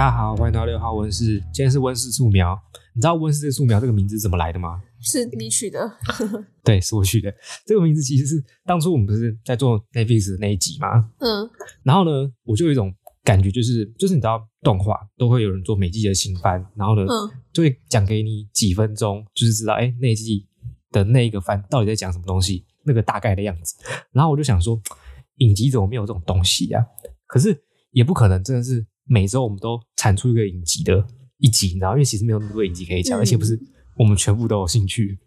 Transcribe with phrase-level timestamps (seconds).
[0.00, 1.38] 大家好，欢迎来到六号温室。
[1.52, 2.58] 今天是温室素描，
[2.94, 4.80] 你知道温室素描这个名字怎么来的吗？
[4.98, 5.78] 是你取的？
[6.64, 7.30] 对，是我取的。
[7.66, 11.10] 这个名字其实是当初我们不是在做 Netflix 的那一集吗？
[11.18, 11.50] 嗯。
[11.82, 12.90] 然后呢，我就有一种
[13.22, 20.48] 感觉，就是就是你知道动画都会有人做每季的新番，然后呢，嗯、就会讲给你几分钟，就是知道哎那一季
[20.92, 23.76] 的那一个番到底在讲什么东西，那个大概的样子。
[24.12, 24.80] 然后我就想说，
[25.40, 26.82] 影集怎么没有这种东西啊？
[27.26, 28.86] 可是也不可能真的是。
[29.12, 31.04] 每周我们都产出一个影集的
[31.38, 33.58] 一集，然后因为其实没有那么多影集可以讲，嗯、而且不是
[33.96, 35.18] 我们全部都有兴趣。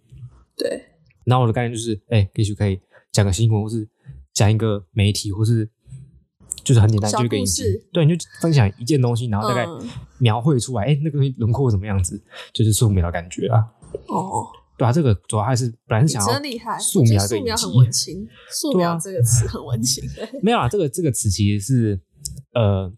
[0.56, 0.82] 对。
[1.26, 2.80] 然后我的概念就是，哎、欸，也许可以
[3.12, 3.86] 讲个新闻，或是
[4.32, 5.70] 讲一个媒体，或是
[6.64, 7.64] 就是很简单，就一个影集。
[7.92, 9.66] 对，你就分享一件东西，然后大概
[10.18, 13.60] 描绘出来，哎、嗯欸，那个东西轮廓怎么样子，就是素描的感觉啊。
[14.08, 14.48] 哦。
[14.78, 16.28] 对啊，这个主要还是本来是想要
[16.80, 17.28] 素描。
[17.28, 20.08] 素描很文青，素描这个词很文青。
[20.08, 22.02] 啊、没有啊，这个这个词其实是
[22.54, 22.90] 呃。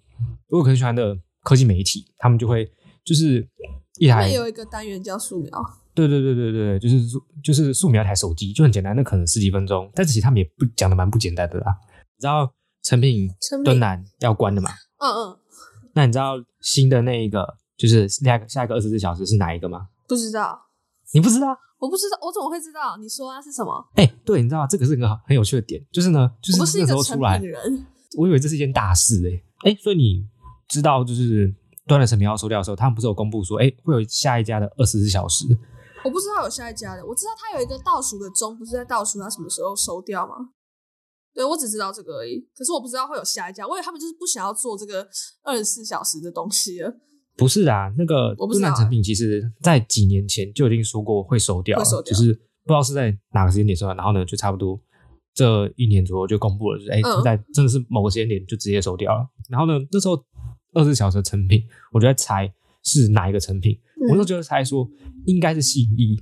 [0.48, 2.72] 如果很喜欢的科技媒体，他们就会
[3.04, 3.48] 就是
[3.98, 5.52] 一台有一个单元叫素描，
[5.94, 11.76] 对对对对对，就是素就是素描一台手机，就很简单，那可能十几分钟，但是其实他们也不讲的蛮不简单的啦。
[12.18, 13.30] 你知道成品
[13.64, 14.72] 敦南要关的嘛？
[15.00, 15.38] 嗯嗯。
[15.94, 19.88] 那你知道新的那一个就是下一个下一个二十四小时是哪一个吗？
[20.08, 20.62] 不知道。
[21.14, 21.58] 你不知道？
[21.78, 22.98] 我不知道，我怎么会知道？
[22.98, 23.86] 你说啊是什么？
[23.96, 27.42] 哎、欸，对，你知道这个是一个很有趣的点，就是呢，就是那时候出来，我，
[28.18, 30.28] 我以为这是一件大事哎、欸、哎、欸，所以你。
[30.68, 31.54] 知道就是
[31.86, 35.46] 端了成品要收掉的时候，他们不是有公布说，哎、欸，会有下一家的二十四小时？
[36.04, 40.34] 我不知道有下一家的，我知道他有一个倒数的钟，不是在倒数他什么时候收掉吗？
[41.36, 45.08] 对，我只知道这个而已，可是我不知道会有下一家，我以为他们就是不想要做这个
[45.44, 46.92] 二十四小时的东西了。
[47.38, 54.82] 不是啊，那个端南成品其实在几年前就已经说过会收掉，会收掉，就是不知道是在哪个时间点收掉，然后呢，就差不多
[55.36, 60.26] 这一年左右就公布了，就是哎，就、在真的是某个时间点就直接收掉了，然后呢，那时候。
[60.78, 63.80] 二十四小时的成品，我就在猜是哪一个成品。
[63.96, 64.86] 嗯、我那时候就在猜说
[65.26, 66.22] 应该是信义，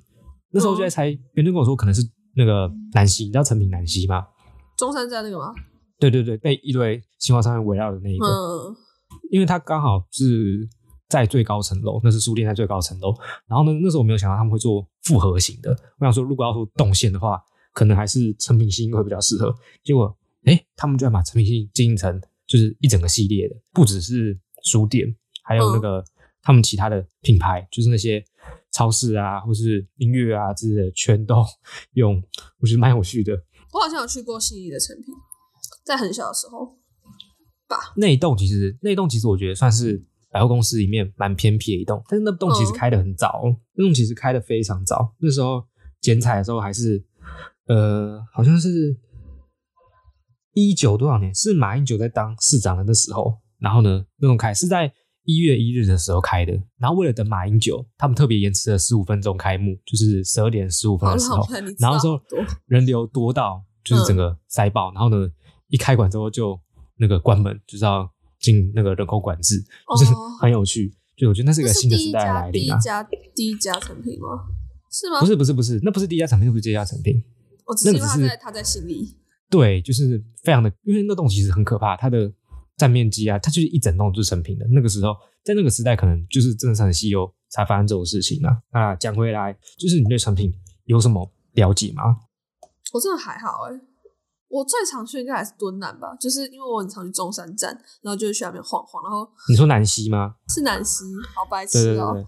[0.51, 4.27] 那时候就在猜，别人就跟我说可能是那个南希，你知道成品南希吗？
[4.77, 5.51] 中山站那个吗？
[5.97, 8.27] 对对对，被一堆新华商业围绕的那一个。
[8.27, 8.75] 嗯，
[9.31, 10.69] 因为它刚好是
[11.09, 13.11] 在最高层楼，那是书店在最高层楼。
[13.47, 15.75] 然后呢，那时候我没有想到他们会做复合型的。
[15.97, 17.41] 我想说，如果要说动线的话，
[17.73, 19.53] 可能还是成品新会比较适合。
[19.83, 24.39] 结果，哎、欸，他们居然把成品信义经营成就是一整个系列的，不只是。
[24.65, 25.13] 书店
[25.43, 26.05] 还有那个、嗯、
[26.41, 28.23] 他们其他的品牌，就是那些
[28.71, 31.43] 超市啊，或是音乐啊之类的，全都
[31.95, 32.23] 用，
[32.61, 33.33] 我觉得蛮有趣的。
[33.73, 35.13] 我好像有去过信义的成品，
[35.83, 36.77] 在很小的时候
[37.67, 37.91] 吧。
[37.97, 40.01] 那一栋其实，那一栋其实我觉得算是
[40.31, 45.13] 百货公司里面蛮偏僻的一栋，但是那栋其实开的很早，嗯、那栋其实开的非常早。
[45.19, 45.61] 那时候
[45.99, 47.03] 剪彩的时候还是，
[47.67, 48.97] 呃，好像是
[50.53, 53.39] 一九多少年，是马英九在当市长的那时候。
[53.59, 54.91] 然后呢，那种开是在
[55.23, 56.51] 一月一日的时候开的。
[56.77, 61.47] 然后为了等马英九，他们特别延迟了十五分钟开幕，就是十二点十五分的时候。
[61.79, 62.21] 然后说
[62.65, 64.91] 人流多到就是整个塞爆。
[64.91, 65.25] 嗯、然后呢，
[65.69, 66.59] 一开馆之后就
[66.97, 68.05] 那个关门，就是要
[68.41, 70.93] 进那个人口管制，哦、就是很有趣。
[71.15, 72.75] 就我觉得那是一个新的时代的来临啊。
[72.75, 73.03] 第一家
[73.33, 74.43] 第一家成品吗？
[74.91, 75.21] 是吗？
[75.21, 77.23] 不是不是不是，那不是第一家产品，那不是第一家产品。
[77.65, 79.17] 我只是因为他在他在心里。
[79.49, 82.31] 对，就是非常的，因为那栋其实很可怕，它的。
[82.75, 84.65] 占面积啊，它就是一整栋就是成品的。
[84.71, 85.15] 那个时候，
[85.45, 88.57] 在那个时代，可能就是真的是很稀有才发生这种事情啊。
[88.71, 90.51] 啊，讲回来，就是你对成品
[90.85, 92.17] 有什么了解吗？
[92.91, 93.81] 我真的还好哎、欸，
[94.47, 99.03] 我最常去应该还是敦南吧，就是因为我很常去中山站，然后就是去那边晃晃。
[99.03, 100.33] 然后你说南溪吗？
[100.49, 101.03] 是南溪，
[101.35, 102.25] 好白痴哦、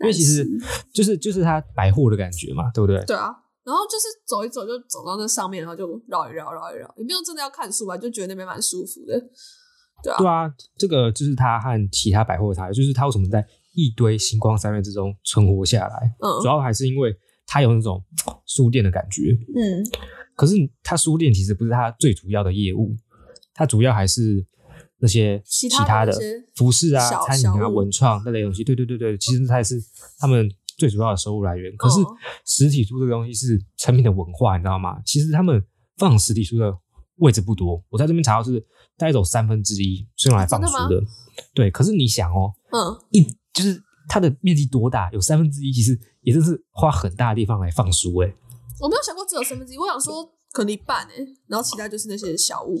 [0.00, 0.46] 因为其实
[0.92, 3.02] 就是就是它百货的感觉嘛，对不对？
[3.06, 3.34] 对啊，
[3.66, 9.20] 然后就是走一走就走到那上面，然后就绕一绕绕一绕，也没有真的要看书吧，就觉得那边蛮舒服的。
[10.04, 13.44] 对啊，对啊，这个就是它和其他百货差，就是它为什么在
[13.74, 16.14] 一堆星光三月之中存活下来。
[16.20, 17.12] 嗯，主要还是因为
[17.44, 18.00] 它有那种
[18.46, 19.36] 书店的感觉。
[19.56, 19.82] 嗯，
[20.36, 20.54] 可是
[20.84, 22.94] 它书店其实不是它最主要的业务，
[23.52, 24.46] 它主要还是
[24.98, 26.12] 那些其他的
[26.54, 28.62] 服饰啊、餐饮啊、文创那类东西。
[28.62, 29.82] 对对对对，其实才是
[30.18, 31.74] 他们最主要的收入来源。
[31.76, 32.00] 可是
[32.44, 35.00] 实体书这个东西是成品的文化，你知道吗？
[35.04, 35.62] 其实他们
[35.96, 36.76] 放实体书的
[37.16, 37.82] 位置不多。
[37.88, 38.64] 我在这边查到是。
[38.98, 41.02] 带走三分之一是用来放书的，
[41.52, 41.70] 对。
[41.70, 43.78] 可是你想哦，嗯，一就是
[44.08, 48.34] 它的面积多大，有三分之一，其实也就是花很大的地方来放书诶。
[48.80, 52.78] 我没有想过只有三分之一，我想说可能一半诶，然后其他就是那些小物。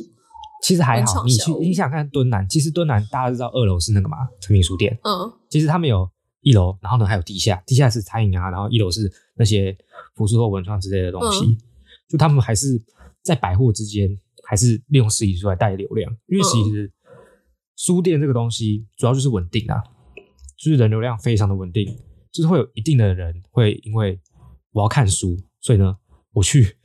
[0.62, 4.98] 其实还好，你去你想看敦南，其实敦南大家知道二楼是那个嘛，成品书店。
[5.04, 6.08] 嗯，其实他们有
[6.46, 9.76] 一楼，然后呢还有地下，地下是餐饮啊，然后一楼是那些
[10.14, 11.44] 服饰或文创之类的东西。
[11.44, 11.58] 嗯，
[12.08, 12.80] 就他们还是
[13.22, 14.16] 在百货之间。
[14.48, 16.88] 还是利用实体书来带流量，因为其实
[17.74, 19.82] 书店这个东西主要就是稳定啊，
[20.56, 21.84] 就是人流量非常的稳定，
[22.30, 24.20] 就是会有一定的人会因为
[24.70, 25.96] 我要看书，所以呢，
[26.32, 26.76] 我去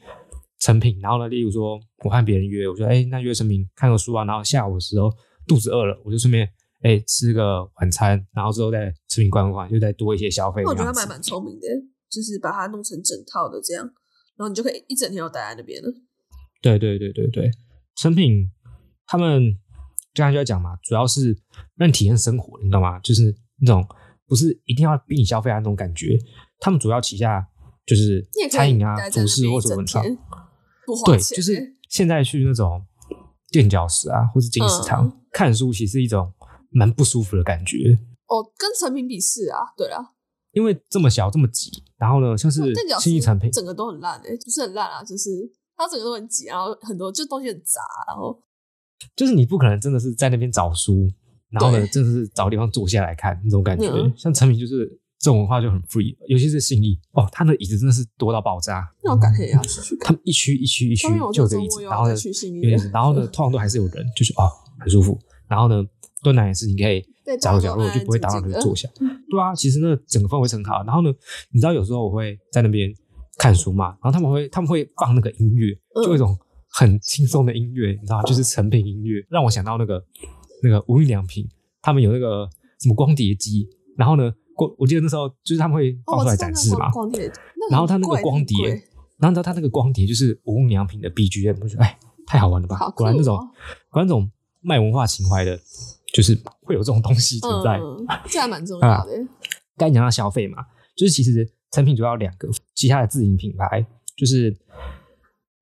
[0.57, 5.13] 成品，然后呢，例如说我和别人约，我说哎，那约成品看个书啊，然后下午的时候
[5.45, 6.51] 肚子饿了，我就顺便
[6.83, 10.63] 哎吃个晚餐，然后之后再诚品逛逛，就再多一些消费。
[10.65, 11.67] 我觉得他蛮蛮聪明的，
[12.09, 13.85] 就是把它弄成整套的这样，
[14.37, 15.91] 然后你就可以一整天都待在那边了。
[16.61, 17.49] 对对对对对，
[17.95, 18.49] 成品
[19.05, 19.57] 他们
[20.13, 21.35] 刚才就在讲嘛，主要是
[21.75, 22.99] 让你体验生活，你知道吗？
[22.99, 23.85] 就是那种
[24.27, 26.17] 不是一定要逼你消费啊那种感觉。
[26.59, 27.47] 他们主要旗下
[27.85, 30.03] 就是餐饮啊、服饰或者文创。
[31.05, 32.85] 对，就是现在去那种
[33.49, 36.31] 垫脚石啊，或是金石堂、嗯、看书，其实是一种
[36.71, 37.77] 蛮不舒服的感觉。
[38.27, 40.01] 哦，跟成品比是啊，对啊，
[40.51, 45.29] 因为这么小这么挤，然后呢，像是信义产品整个都很烂诶、欸，不是很烂啊，就是。
[45.77, 48.39] 它整个都很挤，然后很多就东西很杂，然后
[49.15, 51.09] 就是你不可能真的是在那边找书，
[51.49, 53.87] 然后呢，真的是找地方坐下来看那种感觉。
[53.87, 54.85] 嗯、像成品就是
[55.17, 58.87] 这种文化就很 free，尤其是信义哦，他的椅子真的是多到爆炸。
[59.03, 60.09] 那我改天也要去看。
[60.09, 62.15] 他们一区一区一区就有这椅子，然后呢，
[62.93, 65.17] 然后呢，通常都还是有人，就是哦很舒服。
[65.47, 65.83] 然后呢，
[66.23, 67.03] 蹲奶也是你可以
[67.39, 68.87] 找个角落就不会打扰你坐下。
[69.29, 70.83] 对啊，其实那整个氛围很好。
[70.83, 71.13] 然后呢，
[71.51, 72.93] 你知道有时候我会在那边。
[73.37, 75.73] 看书嘛，然后他们会他们会放那个音乐，
[76.03, 76.37] 就一种
[76.69, 78.21] 很轻松的音乐，你知道？
[78.23, 80.03] 就是成品音乐，让我想到那个
[80.61, 81.49] 那个无印良品，
[81.81, 82.47] 他们有那个
[82.79, 86.91] 什么光碟机，然后呢，光我记得那时候就是他们会放出来展示嘛，
[87.71, 88.67] 然后他那个光碟，
[89.17, 91.97] 然后你知道他那个光碟就是无印良品的 BGM，我觉得哎，
[92.27, 92.77] 太好玩了吧？
[92.91, 93.37] 果然那种
[93.89, 94.29] 果然那种
[94.59, 95.59] 卖文化情怀的，
[96.13, 97.79] 就是会有这种东西存在，
[98.29, 99.11] 这还蛮重要的。
[99.77, 100.57] 刚才讲到消费嘛，
[100.95, 101.49] 就是其实。
[101.73, 103.87] 产品主要两个，其他的自营品牌
[104.17, 104.53] 就是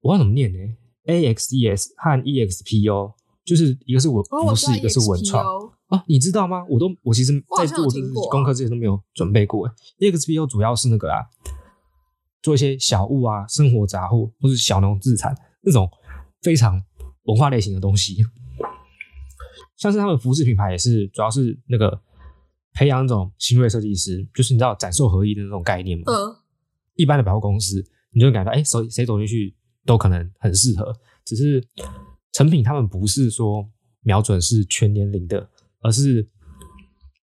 [0.01, 0.57] 我不知道怎么念呢
[1.05, 3.13] ？AXES 和 EXPO，
[3.45, 5.45] 就是一个是我服饰，一个是文创
[5.85, 6.65] 啊，你知道吗？
[6.67, 9.69] 我都我其实在做这个功课之前都没有准备过。
[9.99, 11.21] EXPO 主要是那个啊，
[12.41, 15.87] 做一些小物啊、生活杂货或是小农自产那种
[16.41, 16.81] 非常
[17.25, 18.25] 文化类型的东西，
[19.79, 21.99] 像是他们服饰品牌也是，主要是那个。
[22.71, 26.03] 培养那种新锐设计师，就是你知道展售合一的那种概念嘛？
[26.07, 26.35] 嗯。
[26.93, 29.53] 一般的百货公司，你就会感觉哎，谁谁走进去
[29.87, 30.95] 都可能很适合。
[31.25, 31.61] 只是
[32.31, 33.67] 成品他们不是说
[34.01, 35.49] 瞄准是全年龄的，
[35.81, 36.29] 而是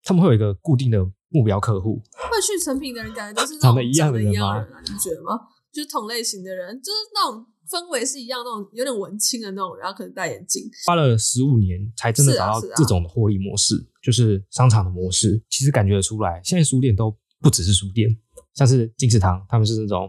[0.02, 0.98] 他们会有一个固定的
[1.28, 2.02] 目标客户。
[2.12, 4.66] 会去成品的人，感觉都是长得一样的人吗？
[4.82, 5.40] 你觉得吗？
[5.72, 7.46] 就是同类型的人，就是那种。
[7.68, 10.62] 氛围是一样，那种有点文青的那种，然后可能戴眼镜。
[10.86, 15.42] 花了十五年才真的找到这种的获利模式，是啊是啊，就是商场的模式。
[15.50, 18.08] 其实感觉得出来，现在书店都不只是书店，
[18.54, 20.08] 像是金石堂，他们是那种，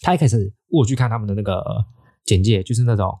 [0.00, 1.62] 他一开始我去看他们的那个
[2.24, 3.16] 简介，就是那种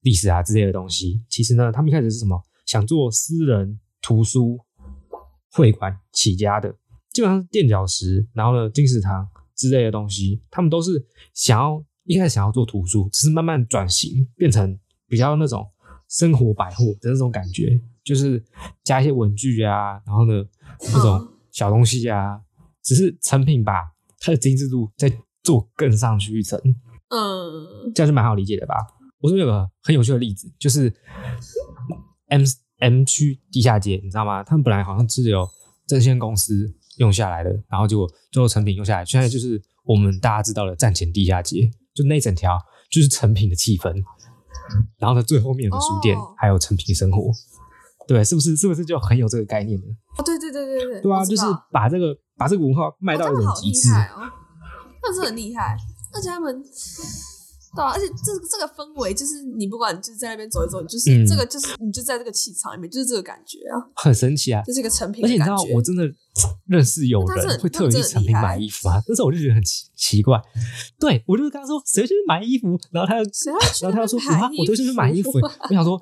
[0.00, 1.22] 历史啊之类的东西。
[1.28, 2.42] 其实呢，他们一开始是什么？
[2.66, 4.58] 想做私人图书
[5.52, 6.74] 会馆起家的，
[7.12, 11.84] 基本上是垫脚石，然后呢，金石堂之类的东西，他们都是想要。
[12.08, 15.70] 一开始想要做图书，只是慢慢转型变成比较那种
[16.08, 18.42] 生活百货的那种感觉，就是
[18.82, 20.42] 加一些文具啊，然后呢
[20.94, 22.40] 那种小东西啊，
[22.82, 25.12] 只是成品吧它的精致度再
[25.42, 26.58] 做更上去一层，
[27.10, 28.74] 嗯，这样就蛮好理解的吧？
[29.20, 30.90] 我说有个很有趣的例子，就是
[32.28, 32.42] M
[32.78, 34.42] M 区地下街，你知道吗？
[34.42, 35.46] 他们本来好像只有
[35.86, 41.70] 证券公司用下来的，然后结果最后成品用下来，现在就是我们大家知道的站前地下街。
[41.98, 42.56] 就那整条
[42.88, 43.92] 就是成品的气氛，
[44.98, 47.32] 然后呢，最后面有个书店，哦、还有成品生活，
[48.06, 48.56] 对，是不是？
[48.56, 49.86] 是不是就很有这个概念呢？
[50.16, 54.22] 哦，对对对对对，对啊，就是把这个把这个文化卖到一种极致哦，
[55.02, 55.76] 那是很厉害，
[56.14, 56.62] 而且他们。
[57.76, 65.22] 对啊，而且这这个氛围就是你不管就是在那边走一走，就是这个就是你就在这个气场里面，就是这个感觉啊，很神奇啊，就是一个成品。
[65.22, 66.02] 而且你知道，我真的
[66.66, 70.40] 认识有人会特别去成品买衣服啊，那时候我就觉得很奇奇怪。
[70.98, 73.22] 对，我就是跟他说谁去买衣服，然后他又
[73.80, 75.30] 然后他又说啊，我都是去买衣服。
[75.32, 76.00] 我想说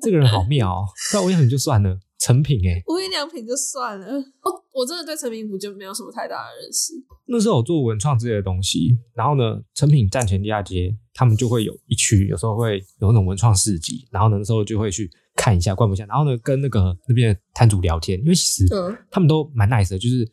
[0.00, 1.98] 这个人好妙哦，那我想就算了。
[2.20, 4.04] 成品哎、欸，无印良品就算了。
[4.42, 6.92] 哦，我真的对成品服就没有什么太大的认识。
[7.26, 15.08] 那时候我做文创之类的东西，然后呢，成品站前地下街，他们就会有一区，有时候会有那种文创市集，然后呢，那时候就会去
[15.38, 18.66] 看一下、逛一下，然后呢，跟那个那边的摊主聊天，因为其实
[19.10, 20.28] 他们都蛮 nice 的，就是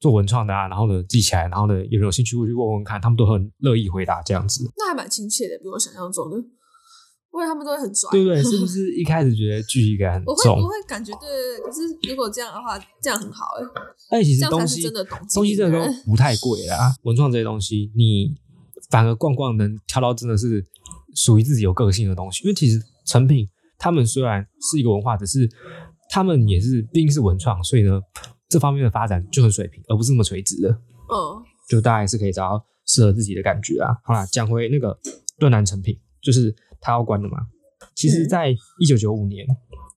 [0.00, 4.68] 做文创的啊，然后呢记起来，然后呢有人有兴趣会去问问看，他们都很乐意回答这样子。
[4.78, 6.36] 那还蛮亲切的，比我想象中的。
[7.30, 8.42] 因为他们都会很拽，对不对？
[8.42, 10.56] 是不是一开始觉得距离感很重？
[10.56, 11.66] 我会，我会感觉对，对，对。
[11.66, 13.44] 可是如果这样的话，这样很好
[14.10, 14.18] 哎。
[14.18, 16.92] 哎，其实东西真的东西真的都不太贵啦。
[17.02, 18.34] 文创这些东西，你
[18.90, 20.66] 反而逛逛能挑到真的是
[21.14, 22.42] 属于自己有个性的东西。
[22.42, 25.48] 因为其实成品他们虽然是一个文化，只是
[26.10, 28.00] 他们也是毕竟是文创，所以呢，
[28.48, 30.68] 这方面的发展就很水平，而不是那么垂直的。
[30.70, 33.96] 嗯，就大概是可以找到适合自己的感觉啊。
[34.04, 34.98] 好啦，讲回那个
[35.38, 37.38] 敦南成品，就是他要关了嘛。
[37.94, 39.46] 其实，在一九九五年，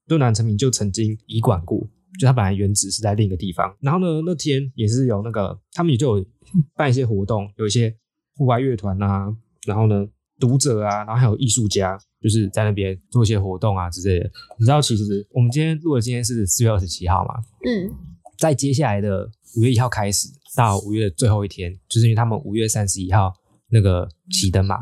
[0.06, 1.78] 敦南成品就曾经移管过，
[2.18, 3.74] 就他本来原址是在另一个地方。
[3.80, 6.24] 然后呢，那天也是有那个他们也就有
[6.74, 7.94] 办一些活动，有一些
[8.36, 9.26] 户外乐团啊，
[9.66, 10.06] 然后呢，
[10.38, 14.30] 读者啊，然后还有艺术家，就是在那边做一些活动啊之类的。
[14.58, 17.34] 你知道，其实我们今天录的今天是四月二十七号嘛？
[17.66, 17.90] 嗯，
[18.38, 23.34] 在接下来的五月一号开始到五月最后一天，就是因为他们五月三十一号
[23.68, 24.76] 那个启灯嘛。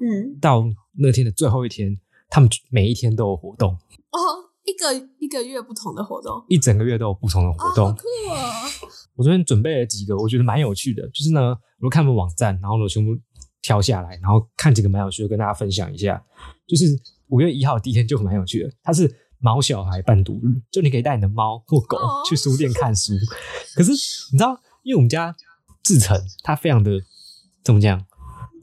[0.00, 0.64] 嗯，到
[0.98, 1.98] 那天的最后一天。
[2.30, 4.18] 他们每一天都有活动哦，
[4.62, 7.86] 一个一个月不同的活动，一整个月都有不同的活动。
[7.86, 8.68] 哦，好酷啊！
[9.16, 11.08] 我昨天准备了几个，我觉得蛮有趣的。
[11.08, 13.18] 就是呢，我看他们网站，然后呢，全部
[13.62, 16.22] 挑下来，然后看几个蛮有趣的，跟大家分享一下。
[16.68, 16.84] 就是
[17.28, 21.98] 五月一号第一天就蛮有趣的，它是毛小孩伴读日，就你可以带你的猫或狗
[22.28, 23.14] 去书店看书。
[23.14, 23.18] 哦、
[23.74, 25.34] 可是你知道，因为我们家
[25.82, 27.00] 志成他非常的
[27.64, 28.04] 怎么讲，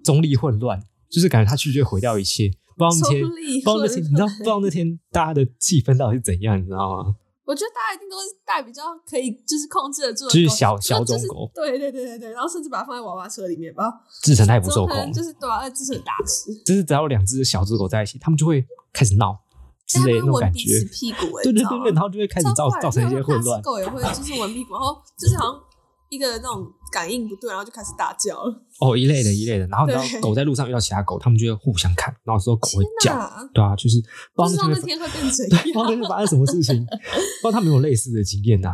[0.03, 2.51] 中立混乱，就是感觉他去就会毁掉一切。
[2.77, 7.15] 不知道那天，不知道那天，你知道不知道那天大家的气氛到底是怎样，你知道吗？
[7.45, 14.01] 我觉得大家一定都是带比较可以，就是控制得住的，就是小小种狗，对对对对对，然后甚至把它放在娃娃车里面吧。
[14.23, 16.53] 志成太不受控，就是对啊，志成大吃。
[16.65, 19.39] 就是只要两只小只狗在一起，他们就会开始闹
[19.85, 20.83] 之类的那种感觉。
[20.91, 23.61] 屁股，对对对对，然后就会开始造造成一些混乱。
[23.61, 25.61] 狗也会就是闻屁股，然后就是好像。
[26.09, 28.63] 一个那种感应不对，然后就开始大叫了。
[28.79, 29.67] 哦，一类的，一类的。
[29.67, 33.13] 然后你知道，狗在路上遇到其他狗，他们就会互相看，然后说狗会叫，
[33.53, 34.01] 对啊，就是
[34.33, 38.69] 不知道那天会变怎样，不知道那天发生什么事情， 不知道他们有类似的经验呐。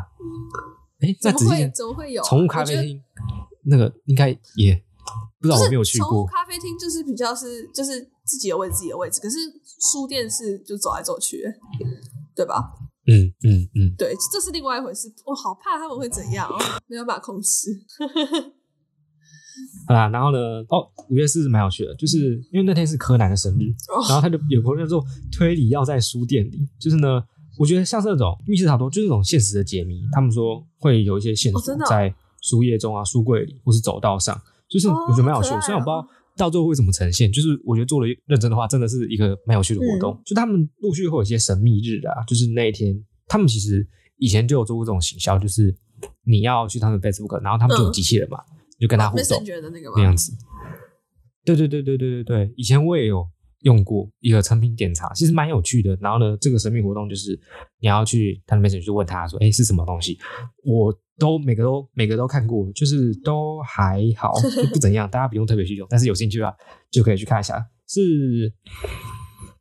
[1.00, 3.02] 哎，那怎么会怎么会有宠物咖啡厅？
[3.64, 4.84] 那个应该也
[5.40, 6.10] 不知道，我没有去过。
[6.10, 9.22] 宠物咖啡厅就是比较是就是自己的位置，自己的位置。
[9.22, 9.38] 可是
[9.92, 11.44] 书店是就走来走去，
[12.36, 12.72] 对吧？
[13.08, 15.12] 嗯嗯嗯，对，这是另外一回事。
[15.26, 17.70] 我好怕他们会怎样哦，没有办法控制。
[19.88, 20.38] 好啦，然后呢？
[20.70, 26.68] 哦，五月四日蛮有趣的，就是因为那天是柯南的生日，哦、然后他就有朋友说推理要在书店里。
[26.80, 27.22] 就是呢，
[27.58, 30.02] 我觉得像是那种密室逃脱，就是那种现实的解谜。
[30.14, 34.40] 他们说会有一些线索在书页中啊、书柜里或是走道上，
[34.70, 35.58] 就是我觉得蛮有趣的。
[35.58, 36.08] 哦、虽然我不知道
[36.42, 40.12] 到最后会怎么呈现，就是我觉得做了认真的话，真的是一个蛮有趣的活动。
[40.14, 45.72] 嗯、就他们陆续会有一些神秘日啊，就是那一天，他们其实以前就有做过这种行销，就是
[46.24, 49.44] 你要去他们 Facebook，然后他们就有机器人嘛，嗯、就跟他互动
[49.96, 50.34] 那样子。
[51.46, 53.24] 对对对对对对对，以前我也有
[53.60, 55.96] 用过一个成品点查，其实蛮有趣的。
[56.02, 57.40] 然后呢，这个神秘活动就是
[57.80, 60.18] 你要去他的 Messenger 去问他说：“哎，是什么东西？”
[60.66, 60.92] 我。
[61.22, 64.34] 都每个都每个都看过，就是都还好，
[64.74, 66.52] 不怎样，大家不用特别去用，但是有兴趣啊，
[66.90, 67.64] 就可以去看一下。
[67.88, 68.52] 是，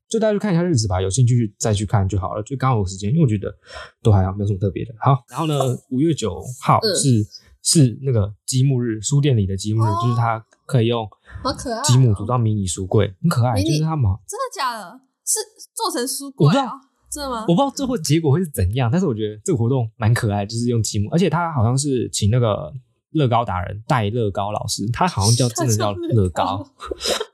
[0.08, 2.42] 就大家去看一下日子吧，有兴趣再去看就好了。
[2.42, 3.54] 就刚好有时间，因为我觉得
[4.02, 4.94] 都还好，没有什么特别的。
[4.98, 5.54] 好，然后呢，
[5.90, 7.26] 五月九号是、嗯、
[7.62, 11.06] 是那个积木日，书店里的积木日，哦、就是它可以用
[11.84, 13.62] 积木组装迷你书柜，很可爱。
[13.62, 14.98] 就是它嘛，真的假的？
[15.26, 15.38] 是
[15.74, 16.72] 做成书柜啊？
[17.10, 17.40] 真的吗？
[17.42, 22.72] 我不知道最后结果会是怎样，但是我觉得这个活动蛮可爱，就是用积木，而且他好像是请那个
[23.10, 26.64] 乐高达人戴乐高老师，他好像叫真的叫乐高，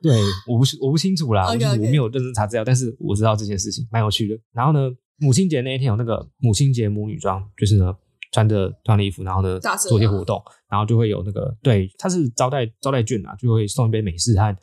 [0.00, 0.18] 对，
[0.49, 1.73] 我不我不清楚啦，okay, okay.
[1.73, 4.38] 我没有认真查资料，但是我知道这件事情蛮有趣的。
[4.52, 7.95] 然后呢，母亲节那一天有那个母亲节母女装，就是呢
[8.33, 14.56] 穿着团礼衣服，然后呢做一些活动，然后就会有那个对，他是招待招待券啊，就会送一杯美式和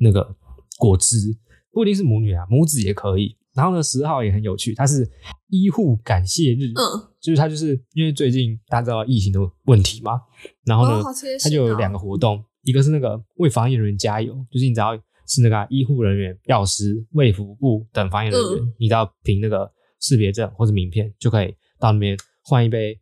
[0.00, 0.34] 那个
[0.76, 1.36] 果汁，
[1.70, 3.36] 不一定是母女啊，母子也可以。
[3.56, 5.10] 然后呢，十号也很有趣，它是
[5.48, 10.20] 医护感谢日，嗯，就是它就是因为最近大家知道疫情的问题嘛，
[10.66, 14.94] 然后呢，哦哦、它就有两个活动，一个是那个为防疫人员加油，就是你只要
[15.26, 23.00] 是那个、啊、医护人员、药师、卫福部等防疫人员，嗯、你只要凭那个识别证或者名片，就可以到那边换一杯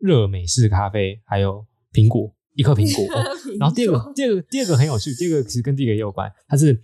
[0.00, 3.22] 热美式咖啡，还有苹果一颗苹果。
[3.60, 6.74] 然后第二个，第二个，第二个很有趣，第二个其实跟第一个也有关，它是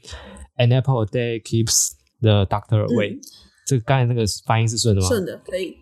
[0.57, 1.91] An apple a day keeps
[2.21, 3.21] The doctor away，、嗯、
[3.67, 5.09] 这个刚才那个发音是顺的吗？
[5.09, 5.77] 顺的，可以。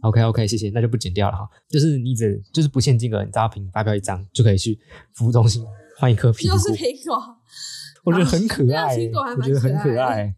[0.00, 1.48] OK OK，谢谢，那就不剪掉了哈。
[1.68, 4.78] 就是你只就是不限金额，你只要凭发票一张就可以去
[5.14, 5.64] 服务中心
[5.98, 6.56] 换一颗苹果。
[6.56, 7.36] 就是苹果，
[8.04, 8.96] 我觉得很可 爱，
[9.36, 10.34] 我觉得很可爱。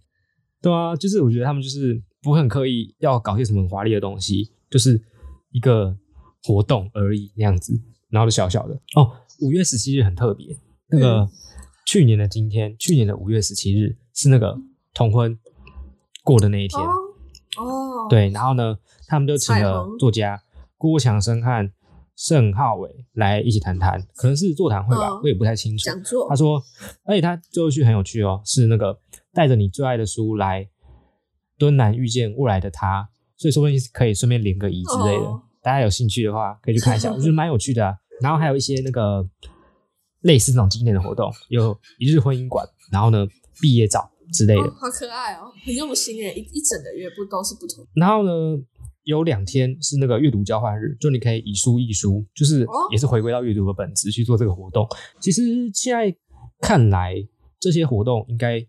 [0.61, 5.01] 对啊，就是我觉得他们就是不会很刻意要搞些什么很华丽的东西，就是
[5.51, 5.97] 一个
[6.43, 7.73] 活动而已那样子，
[8.11, 9.11] 然后就小小的哦。
[9.41, 10.57] 五月十七日很特别，
[10.89, 11.29] 那个、嗯、
[11.87, 14.57] 去年的今天，去年的五月十七日是那个。
[14.97, 15.39] 同婚
[16.25, 16.81] 过的那一天
[17.59, 18.77] 哦，对，然后呢，
[19.07, 20.43] 他们就请了作家
[20.79, 21.71] 郭强生和
[22.17, 25.91] 盛浩伟来一起谈谈，可能是座谈会吧，我也不太清楚。
[26.31, 26.63] 他说，
[27.05, 28.99] 而且他最后一句很有趣哦，是那个
[29.35, 30.67] 带着你最爱的书来
[31.59, 35.27] 敦南遇见未来的他，所以说不定可以顺便连个谊之类的。
[35.27, 37.95] 哦、大家有兴趣的话，可以去看一下， 我觉得蛮有趣的啊。
[38.23, 39.23] 然后还有一些那个
[40.23, 43.27] 类似这种经典的活动，有一日婚姻馆，然后呢
[43.61, 47.87] 毕业照之类的，哦、好可爱哦，很用心诶，一一整个月不都是不同。
[47.95, 48.63] 然后呢，
[49.05, 54.85] 有两天是那个阅读交换日，就你可以以书易书，就是也是回归到阅读的本质去做这个活动。
[54.85, 54.89] 哦、
[55.21, 55.43] 其实
[55.73, 56.15] 现在
[56.61, 57.15] 看来，
[57.61, 58.67] 这些活动应该，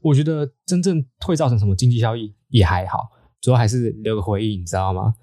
[0.00, 3.08] 我觉得真正会造成什么经济效益也还好，
[3.40, 5.14] 主要还是留个回忆，你知道吗？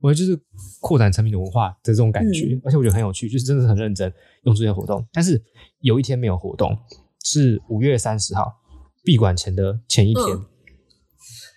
[0.00, 0.38] 我觉得就是
[0.80, 5.02] 扩展产品的文化的这种感觉，嗯、而且我觉得很有趣，就是真的是很认真用这些活动。
[5.10, 5.42] 但是
[5.80, 6.76] 有一天没有活动，
[7.24, 8.52] 是五月三十号
[9.04, 10.46] 闭馆前的前一天，嗯、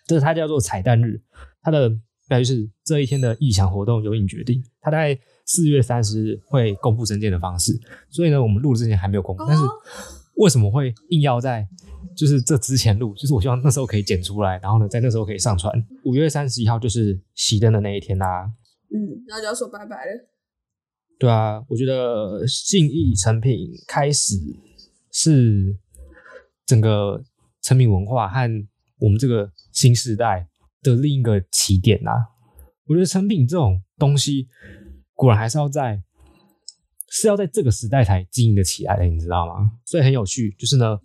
[0.06, 1.22] 这是它叫做彩蛋日，
[1.62, 1.90] 它的
[2.28, 4.62] 标题是这一天的意向活动由你决定。
[4.82, 9.64] 它大概四月三十日会公布征件的方式，所以呢，我们录之前还没有公布，但是
[10.36, 11.68] 为什么会硬要在？
[12.16, 15.72] 就是这之前录，就是我希望那时候可以剪出来，然后呢，在那时候可以上传。
[16.04, 18.52] 五月三十一号就是熄灯的那一天啦、啊。
[18.92, 20.28] 嗯，然后就要说拜拜了。
[21.20, 24.36] 对啊，我觉得信义成品开始
[25.12, 25.78] 是
[26.66, 27.24] 整个
[27.68, 28.50] 诚品文化和
[28.98, 30.48] 我们这个新时代
[30.82, 32.16] 的另一个起点呐、啊。
[32.86, 34.48] 我觉得成品这种东西，
[35.14, 36.02] 果然还是要在
[37.10, 39.74] 是要在这个时代才经营的起来的，你知道吗？
[39.84, 40.98] 所以很有趣，就是呢。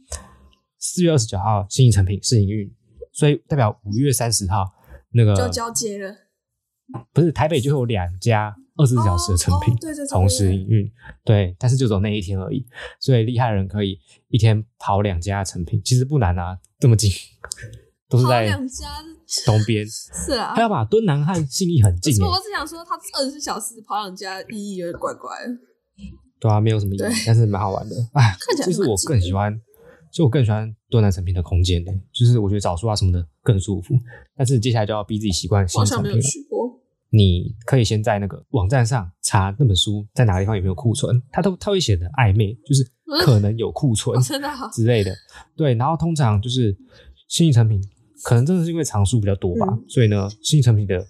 [0.84, 2.72] 四月二十九号，信义诚品试营运，
[3.12, 4.64] 所以代表五月三十号
[5.12, 6.12] 那个就交接了。
[7.12, 9.74] 不是台北就有两家二十四小时的成品
[10.10, 10.90] 同时营运，
[11.24, 12.66] 对，但是就走那一天而已。
[13.00, 13.98] 所以厉害的人可以
[14.28, 17.10] 一天跑两家成品，其实不难啊，这么近，
[18.08, 18.86] 都是在两家
[19.44, 19.86] 东边。
[19.86, 22.14] 是啊，他要把敦南和信义很近。
[22.24, 25.58] 我只想说，他二十四小时跑两家，意义有点怪怪的。
[26.40, 27.96] 对啊，没有什么意义，但是蛮好玩的。
[28.14, 29.60] 哎，看起来其实我更喜欢。
[30.12, 33.94] 就我更喜欢敦南成品的空间的，就是我觉得找书啊什么的更舒服。
[34.36, 36.20] 但是接下来就要逼自己习惯新成品了。
[37.12, 42.82] 你可以先在那个网站上查那本书在哪个地方有没有库存，它都它会写的暧昧，就是
[43.24, 44.18] 可能有库存
[44.72, 45.14] 之类的。
[45.54, 46.76] 对，然后通常就是
[47.28, 47.82] 信义诚品，
[48.24, 51.04] 可能真的是因为藏书比较多吧，嗯、所以呢，信义诚品的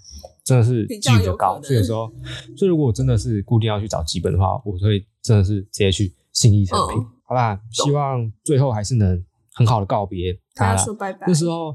[0.44, 1.60] 真的是几率比较高。
[1.62, 2.12] 所以有时候，
[2.56, 6.98] 所以如果我真的是固定要去找几本的话，我会真的是直接去信义诚品。
[6.98, 10.84] 嗯好吧，希望最后还是能很好的告别他了。
[11.26, 11.74] 那时候，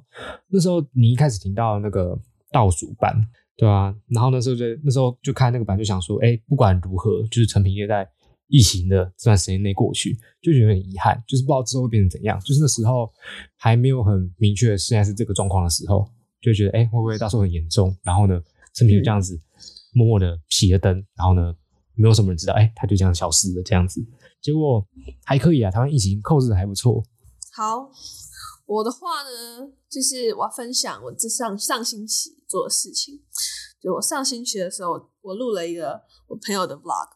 [0.50, 2.16] 那时候你一开始听到那个
[2.52, 3.16] 倒数版，
[3.58, 3.94] 对啊？
[4.08, 8.08] 然后那时候就那时候就看那个版，就想说，哎，不管如何，就是成品也在
[8.48, 12.40] 疫情的这段时间内过去，就觉得很遗憾，就是不知道之后会变成怎样。
[12.42, 13.12] 就是那时候
[13.58, 16.08] 还没有很明确现在是这个状况的时候，
[16.40, 17.94] 就觉得，哎，会不会到时候很严重？
[18.04, 18.40] 然后呢，
[18.74, 19.38] 成品就这样子
[19.92, 21.54] 默默的熄了灯，然后呢，
[21.96, 24.06] 没有什么人知道，哎，他就这样消失了，这样子。
[24.40, 24.88] 结果
[25.26, 27.04] 还可以啊，台湾疫情控制的还不错。
[27.54, 27.90] 好，
[28.68, 33.24] 我的话呢，就是我要分享我这上上星期做的事情。
[33.82, 37.10] 就我上星期的时候，我录了一个我朋友的 vlog。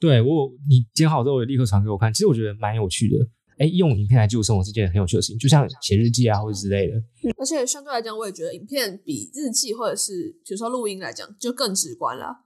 [0.00, 2.12] 对，我你剪好之后，我立刻传给我看。
[2.12, 3.16] 其实我觉得蛮有趣的。
[3.58, 6.94] 哎，用影片来记录生活是件很有趣的事情，就像写日记啊或者之类的。
[7.38, 12.44] 而且相对来讲，我也觉得影片比日记或者是比如说录音来讲，就更直观了。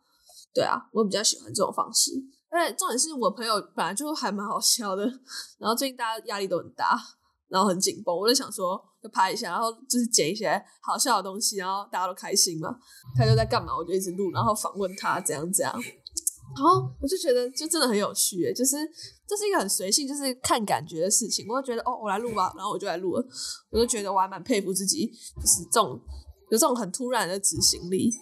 [0.52, 2.12] 对啊，我比较喜欢这种方式。
[2.50, 5.04] 而且，重点是我朋友本来就还蛮好笑的，
[5.59, 6.98] 然后最近大家压力都很大，
[7.49, 12.75] 然后很紧绷，我就想说就拍一下，然后就是剪一些好笑的东西，然后大家都开心嘛。
[13.17, 18.77] 他就在干嘛，我就一直录，然后访问他怎样怎样，然后我就觉得就真的很有趣，就是
[19.27, 21.47] 这是一个很随性，就是看感觉的事情。
[21.49, 23.27] 我就觉得哦，我来录吧，然后我就来录了，
[23.71, 26.01] 我就觉得我还蛮佩服自己，就是这种
[26.51, 28.13] 有这种很突然的执行力。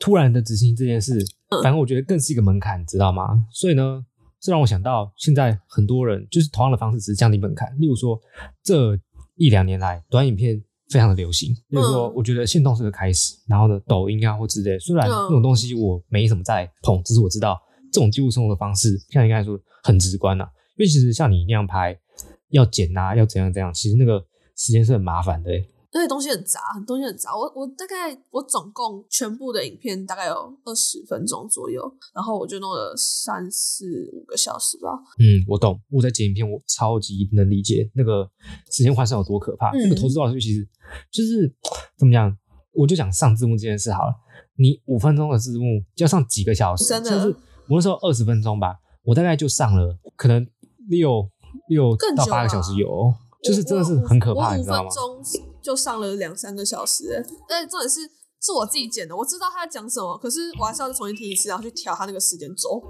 [0.00, 1.24] 突然的执行这件事。
[1.62, 3.46] 反正我觉得更是一个门槛，知道吗？
[3.52, 4.04] 所以呢，
[4.46, 7.68] 这让我想到现在很多人就是同样的方式，只是降低门槛。
[7.80, 8.16] 例如说，
[8.62, 8.96] 这
[9.34, 11.50] 一两年来，短影片非常的流行。
[11.50, 17.60] 例如说，我觉得限动是个开始，然后呢，抖音啊或之类，虽然那种东西我没什么在碰，只是我知道
[17.92, 20.50] 这种记录生活的方式，像你刚才说很直观呐、啊。
[20.76, 21.98] 因为其实像你那样拍，
[22.50, 24.24] 要剪啊，要怎样怎样，其实那个
[24.56, 25.68] 时间是很麻烦的、欸。
[25.96, 27.34] 那些东西很杂，东西很杂。
[27.34, 31.82] 我我大概我总共全部的影片大概有二十分钟左右，
[32.14, 34.90] 然后我就弄了三四五个小时吧。
[35.18, 35.80] 嗯，我懂。
[35.90, 38.30] 我在剪影片，我超级能理解那个
[38.70, 39.70] 时间换算有多可怕。
[39.70, 40.68] 嗯、那个投资老师其实
[41.10, 41.50] 就是
[41.96, 42.36] 怎么讲？
[42.72, 44.14] 我就讲上字幕这件事好了。
[44.58, 47.10] 你五分钟的字幕就要上几个小时，真的。
[47.10, 47.28] 就是
[47.68, 50.46] 我那时候二十分钟吧，我大概就上了可能
[50.88, 51.26] 六
[51.68, 54.90] 六到八个小时有，就是真的是很可怕，你知道吗？
[55.66, 58.00] 就上了两三个小时，但是重点是
[58.40, 62.80] 是我自己剪的，我知道他在讲什么，可是我还是要重新听一次，然后去调他那个时间轴。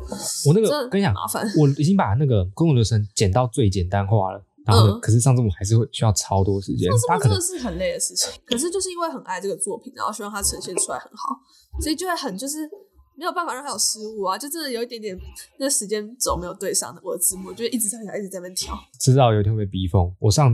[0.47, 6.91] 我那个跟你讲，麻烦，我已经把那个工作流程剪到最简单化了，然后呢，可是上字幕还是会需要超多时间。
[7.09, 11.35] 上字幕真的是很累的事情，可是就是因为很爱这个作品，然后希望它呈现出来很好，
[11.81, 12.69] 所以就会很就是
[13.17, 15.19] 没有办法让它有失误啊，就真的有一点点
[15.59, 18.77] 那时间轴没有对上的我的字幕，就一直在想一直在那边调。
[19.01, 20.15] 知道有一天会被逼疯。
[20.21, 20.53] 我上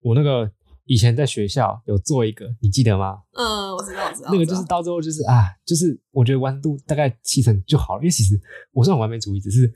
[0.00, 0.50] 我那个
[0.88, 3.18] 以前在学校有做一个，你记得吗？
[3.34, 4.30] 嗯，我知道，我知道。
[4.32, 8.40] 那个就是到最后就是啊，就是我觉得完成度大概七成就好了，因为其实
[8.72, 9.72] 我是很完美主义，只是。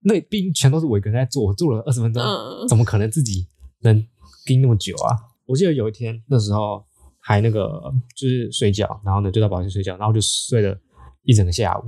[0.00, 3.48] 那毕竟全都是我一个人在做，我做了二十分钟，嗯，怎么可能自己
[3.80, 4.06] 能
[4.44, 5.18] 盯那么久啊？
[5.46, 6.84] 我记得有一天那时候
[7.18, 10.78] 还那个就是睡觉，然后呢就到保室睡觉，然后就睡了
[11.22, 11.82] 一整个下午，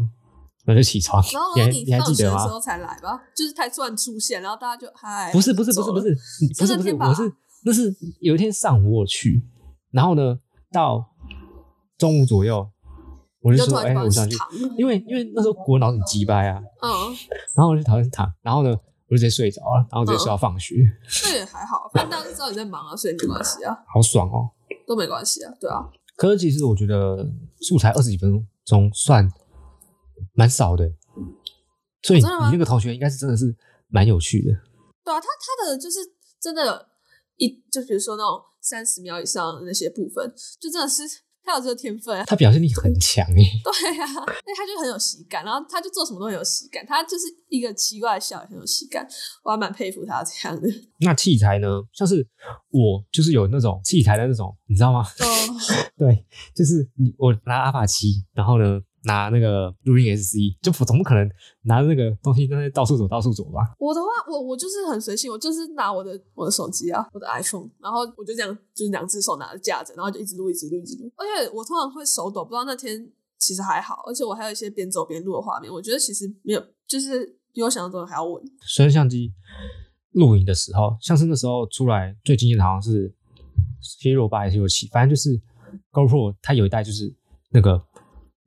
[0.65, 1.23] 然后就起床。
[1.33, 2.43] 然后你，还你还记得吗？
[2.45, 6.17] 时候才来吧，就是他突然出现，然后大家就嗨，不是不是不是不是
[6.59, 7.33] 不是不是，我是
[7.65, 9.43] 那是有一天上午我去，
[9.91, 10.39] 然后呢
[10.73, 11.15] 到
[11.97, 12.71] 中午左右。
[13.41, 14.37] 我就说，哎、欸，我想去，
[14.77, 16.91] 因为因为那时候国脑很鸡掰啊，嗯，
[17.55, 18.71] 然后我就讨厌躺，然后呢，
[19.07, 20.75] 我就直接睡着了，然后直接睡到放学。
[21.23, 23.79] 那、嗯、也还好，反正大家都知道你在忙啊，所以没关系啊。
[23.87, 24.51] 好爽哦，
[24.89, 25.89] 都没关系啊，对啊。
[26.17, 29.31] 可是其实我觉得素材二十几分钟算
[30.35, 30.91] 蛮少的，
[32.03, 34.51] 所以你那个同学应该是真的是蛮有趣的。
[35.05, 36.01] 对啊，他他的就是
[36.41, 36.88] 真的，
[37.39, 41.03] 一就比如说那种三十秒以上的那些部分，就真的是。
[41.45, 43.47] 他有这个天分，他表现力很强耶。
[43.65, 49.09] 对呀、啊，那他就很有喜感，然后他就做什么都很有喜感，他就是一个奇怪的笑也很有喜感，
[49.43, 50.69] 我还蛮佩服他这样的。
[51.01, 51.69] 那器材呢？
[51.95, 52.29] 像是
[52.69, 55.01] 我就是有那种器材的那种，你知道吗？
[55.01, 55.27] 哦，
[55.97, 58.83] 对，就是你我拿阿法七，然后呢。
[59.05, 61.29] 拿那个录音 SC，就总不可能
[61.63, 63.61] 拿那个东西在那到处走到处走吧？
[63.79, 71.11] 我的话，我我就是很随性，我就是拿我的我的手机啊，我的 iPhone，然后我就这样，就是两只手拿着架着，然后就一直录，一直录，一直录。
[71.17, 73.09] 而且我通常会手抖，不知道那天
[73.39, 78.43] 其实还好，而且我还有一些边走边录的画面，我觉得其实没有，就是比我想象中的还要稳。
[78.63, 79.33] 虽然相机
[80.13, 83.15] 录影的时候，像是那时候出来最经典的好像是
[84.03, 85.41] Hero 八还是 Hero 七，反正就是
[85.93, 87.15] GoPro 它有一代就是
[87.51, 87.81] 那个。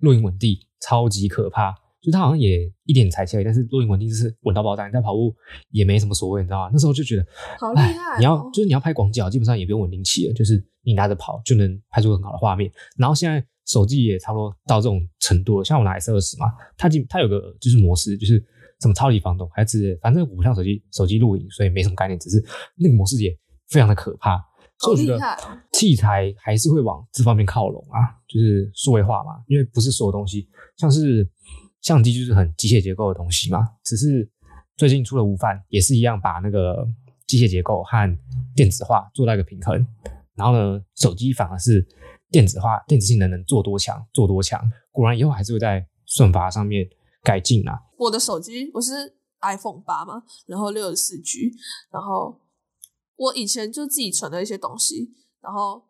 [0.01, 4.85] 录影稳定超级可怕，就它好像也一点才起来，但是录影稳定就是稳到爆炸。
[4.87, 5.33] 你在跑步
[5.69, 6.69] 也没什么所谓，你知道吗？
[6.73, 7.25] 那时候就觉得
[7.59, 8.17] 好厉害、哦。
[8.17, 12.71] 你要就是你要拍广角，基本上也不用稳定器了，就是你拿着跑就能拍出很好的画面。
[12.97, 18.43] 然后现在手机也差不多到这种程度了，像我拿 S 二十嘛，它它有个就是模式，就是
[18.79, 22.43] 什么超级防抖，还是反正我不像手机手机录影，所以没什么概念，只是
[22.75, 23.37] 那个模式也
[23.69, 24.43] 非常的可怕。
[24.82, 25.38] 所以我觉得
[25.72, 29.44] 器材还是会往这方面靠拢啊，就是数位化嘛。
[29.48, 31.30] 因为不是所有东西，像是
[31.82, 33.70] 相机就是很机械结构的东西嘛。
[33.84, 34.28] 只是
[34.76, 36.84] 最近出了无反，也是一样把那个
[37.28, 38.17] 机械结构和
[38.56, 39.86] 电子化做到一个平衡。
[40.34, 41.88] 然后呢，手机反而是
[42.32, 44.60] 电子化，电子性能能做多强做多强。
[44.91, 46.89] 果然以后还是会在算法上面
[47.22, 47.80] 改进啊。
[48.00, 48.91] 我的手机我是
[49.41, 51.52] iPhone 八嘛，然后六十四 G，
[51.91, 52.40] 然后。
[53.21, 55.84] 我以前就自己存了一些东西，然后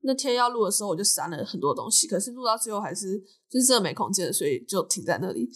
[0.00, 2.08] 那天要录的时候，我就删了很多东西。
[2.08, 3.18] 可是录到最后还是
[3.50, 5.50] 就是真的没空间，所以就停在那里。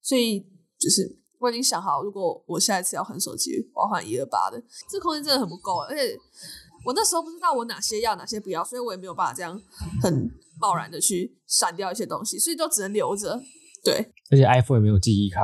[0.00, 0.40] 所以
[0.78, 4.58] 就是我已经想好，如果我下一次要换手机，我要换一二八的。
[4.88, 6.18] 这空间真的很不够，而且
[6.86, 9.60] 我那时候不知道我哪些要，哪些不要，所以我也没有办法这样
[10.00, 13.38] 很贸然的去删掉一些东西，所以就只能留着。
[13.84, 13.94] 对，
[14.30, 15.42] 而且 iPhone 也没有记忆卡。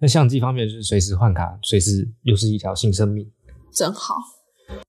[0.00, 3.30] 那相机方面就是随时换卡，随时又是一条新生命。
[3.72, 4.16] 真好，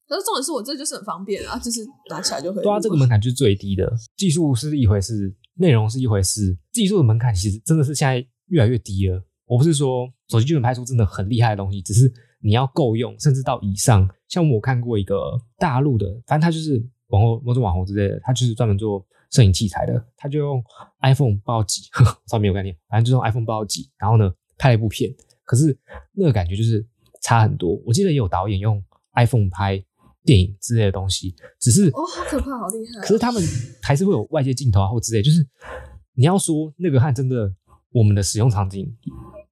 [0.08, 2.63] 可是重点是我这就是很方便啊，就是拿起来就可以。
[2.63, 6.58] 对啊，这个门槛就是最低的，技术是一回事，内容是一回事。
[6.72, 9.24] 技术的门槛其实真的是现在越来越低了。
[9.46, 14.10] 我不是说手机就能拍出真的很厉害的东西，只是你要够用，甚至到以上。
[14.28, 20.63] 像我看过一个大陆的，反正他就是网红、某种网红之类的，他就是专门做摄影器材的，他就用
[21.02, 21.82] iPhone 报几，
[22.28, 25.13] 上面有概念，反正就用 iPhone 报几，然后呢拍了一部片，
[25.44, 25.78] 可是
[26.13, 26.86] 那个感觉就是。
[27.22, 28.84] 差很多，我记得也有导演用
[29.16, 29.84] iPhone 拍
[30.24, 33.02] 电影之类的东西，只是哦，好可怕，好厉害。
[33.02, 33.42] 可是他们
[33.82, 35.48] 还是会有外界镜头啊或之类，就是
[36.14, 37.54] 你要说那个和真的
[37.92, 38.92] 我们的使用场景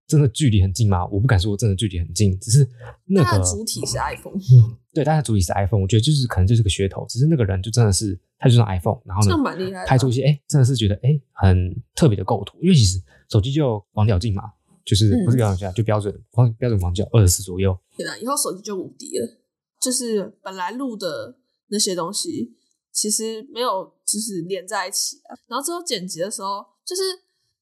[0.08, 1.06] 真的距离很近吗？
[1.08, 2.68] 我不敢说真的距离很近，只是
[3.06, 14.44] 那个主体是 iPhone，嗯， 对，但是主体是 iPhone，我觉得就是可能就是个噱头，只是那个人就真的是他就是 iPhone，然后呢，蛮厉害，拍出一些哎、欸，真的是觉得哎、欸、很特别的构图，因为其实手机就广角镜嘛。
[14.90, 17.78] 就是不是广角镜，就标准光标准广角二十四左右。
[17.96, 19.38] 对啊，以后手机就无敌了。
[19.80, 22.56] 就是本来录的那些东西，
[22.92, 25.38] 其实没有就是连在一起啊。
[25.48, 27.02] 然后之后剪辑的时候，就是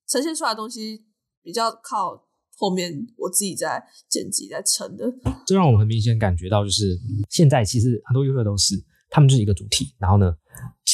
[0.07, 1.03] 呈现出来的东西
[1.43, 5.13] 比较靠后面我自己在剪辑在撑的。
[5.45, 6.97] 这让我很明显感觉到，就是
[7.29, 10.33] 现在其实很多 YouTuber 都是他们就是一个主题，然后呢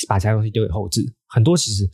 [0.08, 1.88] 把其他东西丢给后置，很多其实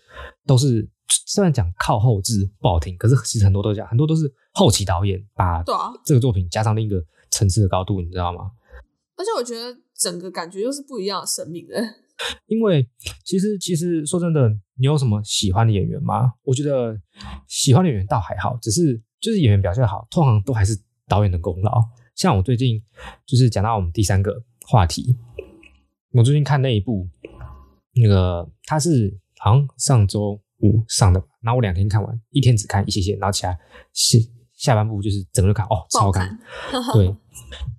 [0.48, 0.90] 都是。
[1.26, 5.64] 虽然讲靠后置不好听，可是其实很多都讲，很多都是后期导演把
[6.06, 8.52] 这个作品加上另一个层次的高度，你知道吗？
[9.16, 11.76] 而且我觉得整个感觉又是不一样的生命的。
[12.48, 12.86] 因为
[13.24, 16.34] 其实其实说真的，你有什么喜欢的演员吗？
[16.44, 17.00] 我觉得
[17.48, 21.82] 喜欢的演员倒还好，只是就是演员表现好，通常都还是导演的功劳。
[22.16, 22.82] 像我最近
[23.26, 25.16] 就是讲到我们第三个话题，
[26.12, 27.08] 我最近看那一部，
[27.94, 33.58] 那个他是好像上周五上的，然后我两天看完，一天只看一些些，然后起来
[33.94, 34.18] 下
[34.56, 36.40] 下半部就是整个看哦，超好看，
[36.94, 37.16] 对，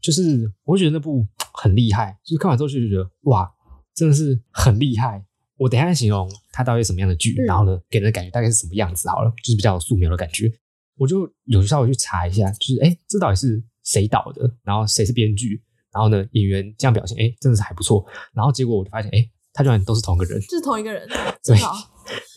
[0.01, 3.53] 就是我觉得那部很厉害，就是看完之后就觉得哇。
[3.93, 5.23] 真的是很厉害。
[5.59, 10.51] 我等一下形容它到底是什么样的剧，嗯、然后呢，给人的感觉大概是什么样子好了，就是比较素描的感觉。
[10.97, 14.51] 我就有稍微去查一下，就是哎，这到底是谁导的？
[14.63, 15.63] 然后谁是编剧？
[15.93, 18.03] 然后呢，演员这样表现，哎，真的是还不错。
[18.33, 21.07] 然后结果我就发现，哎，他居然都是同一个人，就是同一个人。
[21.45, 21.59] 对，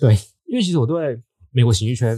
[0.01, 0.17] 对，
[0.53, 2.15] 因为其实我对美国喜剧圈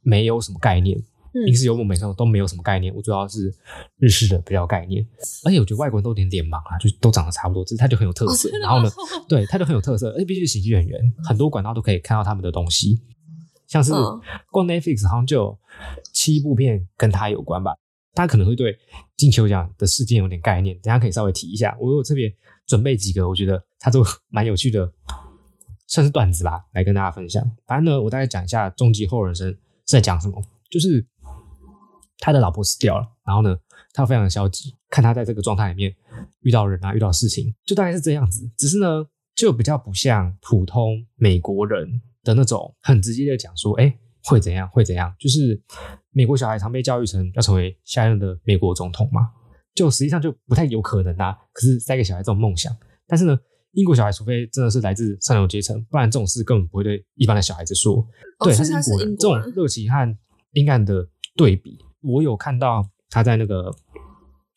[0.00, 1.00] 没有什么概念。
[1.46, 3.50] 英式幽默美声都没有什么概念，我主要是
[3.96, 5.02] 日式的比较概念，
[5.46, 8.50] 而且我觉得外国人都有点脸盲啊，就都长得差不多，只是他就很有特色。
[8.58, 8.90] 然后呢，
[9.26, 13.00] 对，他就很有特色，而且必须是喜剧演员，很多管道都可以看到他们的东西，
[13.66, 13.92] 像是
[14.50, 15.58] 光 Netflix 好像就有
[16.12, 17.74] 七部片跟他有关吧。
[18.12, 18.76] 大家可能会对
[19.16, 21.74] 金球奖的事件有点概念，等下可以稍微提一下。
[21.80, 22.30] 我有特别
[22.66, 24.92] 准备几个，我觉得他都 蛮有趣的，
[25.92, 27.44] 算是段子吧，来跟大家分享。
[27.66, 31.06] 反正呢，我大概讲一下《终极后人生》是在讲什么，就是。
[32.24, 33.56] 他的老婆死掉了，然后呢，
[33.92, 35.92] 他非常的消极，看他在这个状态里面
[36.42, 38.48] 遇到人啊，遇到事情，就大概是这样子。
[38.56, 45.12] 只是呢，就比较不像普通美国人的那种很直接的讲说，哎，会怎样，会怎样。
[45.18, 45.60] 就是
[46.10, 49.28] 美国小孩常被教育成要成为下一任的美国总统嘛，
[49.74, 51.36] 就实际上就不太有可能啊。
[51.52, 52.72] 可是塞给小孩这种梦想，
[53.08, 53.36] 但是呢，
[53.72, 57.96] 英国小孩除非真的是来自上流阶层，不然这种事根本不会对一般的小孩子说。
[58.38, 60.18] 哦、对，他是英国人，这种热情和
[60.52, 61.78] 阴暗的对比。
[62.00, 63.74] 我有看到他在那个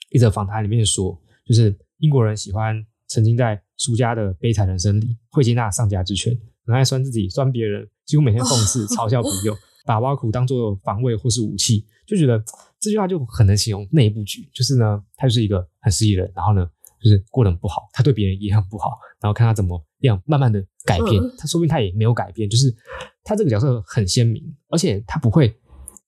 [0.10, 12.44] 一则访谈里面说，就是英国人喜欢沉浸在输家的悲惨人生里，会接纳上家之权，很爱酸自己、酸别人，几乎每天讽刺、嘲笑朋友， 把挖苦当做防卫或是武器，就觉得
[12.80, 14.50] 这句话就很能形容那一部剧。
[14.54, 16.68] 就是呢，他就是一个很失意的人，然后呢，
[17.06, 22.76] 就是过得很不好，他对别人也很不好，然后看他怎么样慢慢的改变，他说不定他也没有改变，就是
[23.24, 25.56] 他这个角色很鲜明，而且他不会。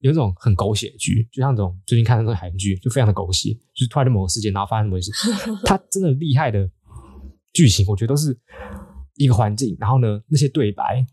[0.02, 5.12] 有一种很狗血的剧，就像这种最近看的那个韩剧，就非常的狗血，就是突然的某个事件，然后发生什么事。
[5.66, 6.70] 他真的厉害的
[7.52, 8.40] 剧情，我觉得都是
[9.16, 11.04] 一个环境，然后呢，那些对白，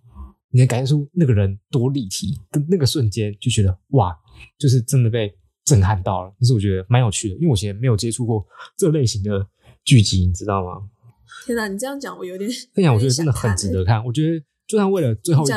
[0.51, 4.14] 你能感觉出那个人多立体跟那个瞬间，就觉得哇，
[4.59, 6.31] 就是真的被震撼到了。
[6.38, 9.44] 但是我觉得蛮有趣的，因为我以前没有接触过这类型的
[9.85, 10.88] 剧集，你知道吗？
[11.47, 12.51] 天哪，你这样讲我有点……
[12.75, 14.44] 这样我觉得真的很值得看，我觉得。
[14.66, 15.53] 就算为了最后一集，